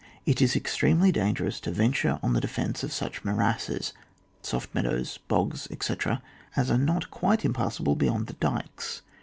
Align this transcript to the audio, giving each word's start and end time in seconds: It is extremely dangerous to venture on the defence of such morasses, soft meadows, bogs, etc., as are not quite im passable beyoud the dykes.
It 0.25 0.41
is 0.41 0.55
extremely 0.55 1.11
dangerous 1.11 1.59
to 1.59 1.69
venture 1.69 2.19
on 2.23 2.33
the 2.33 2.41
defence 2.41 2.81
of 2.83 2.91
such 2.91 3.23
morasses, 3.23 3.93
soft 4.41 4.73
meadows, 4.73 5.19
bogs, 5.27 5.67
etc., 5.69 6.23
as 6.55 6.71
are 6.71 6.77
not 6.79 7.11
quite 7.11 7.45
im 7.45 7.53
passable 7.53 7.95
beyoud 7.95 8.25
the 8.25 8.33
dykes. 8.33 9.03